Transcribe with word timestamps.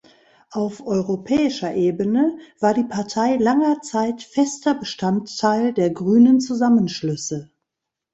Auf 0.49 0.83
europäischer 0.87 1.75
Ebene 1.75 2.39
war 2.59 2.73
die 2.73 2.85
Partei 2.85 3.35
langer 3.37 3.81
Zeit 3.83 4.23
fester 4.23 4.73
Bestandteil 4.73 5.73
der 5.73 5.91
grünen 5.91 6.39
Zusammenschlüsse. 6.39 7.51